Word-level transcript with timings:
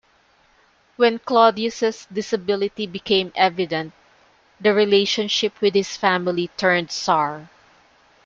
When 0.95 1.19
Claudius' 1.19 2.07
disability 2.11 2.87
became 2.87 3.31
evident, 3.35 3.93
the 4.59 4.73
relationship 4.73 5.61
with 5.61 5.75
his 5.75 5.95
family 5.95 6.47
turned 6.57 6.89
sour. 6.89 7.47